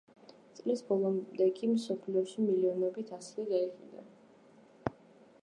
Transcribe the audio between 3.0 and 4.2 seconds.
ასლი გაიყიდა.